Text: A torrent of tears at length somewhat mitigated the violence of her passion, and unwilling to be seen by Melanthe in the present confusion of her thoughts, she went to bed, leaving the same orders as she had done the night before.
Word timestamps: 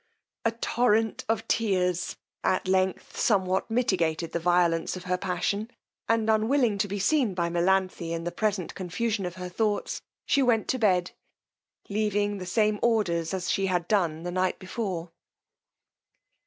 A 0.45 0.51
torrent 0.53 1.25
of 1.29 1.47
tears 1.47 2.15
at 2.43 2.67
length 2.67 3.15
somewhat 3.17 3.69
mitigated 3.69 4.31
the 4.31 4.39
violence 4.39 4.95
of 4.95 5.03
her 5.03 5.15
passion, 5.15 5.69
and 6.09 6.27
unwilling 6.27 6.79
to 6.79 6.87
be 6.87 6.97
seen 6.97 7.35
by 7.35 7.49
Melanthe 7.49 8.01
in 8.11 8.23
the 8.23 8.31
present 8.31 8.73
confusion 8.73 9.27
of 9.27 9.35
her 9.35 9.47
thoughts, 9.47 10.01
she 10.25 10.41
went 10.41 10.67
to 10.69 10.79
bed, 10.79 11.11
leaving 11.87 12.39
the 12.39 12.47
same 12.47 12.79
orders 12.81 13.31
as 13.31 13.51
she 13.51 13.67
had 13.67 13.87
done 13.87 14.23
the 14.23 14.31
night 14.31 14.57
before. 14.57 15.11